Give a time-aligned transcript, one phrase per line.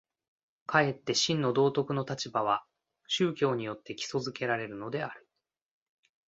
[0.65, 2.65] かえって真の道徳の立場は
[3.07, 5.27] 宗教によって基礎附けられるのである。